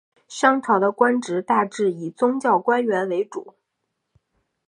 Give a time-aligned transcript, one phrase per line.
[0.27, 3.53] 商朝的官职大致以宗教官员为主。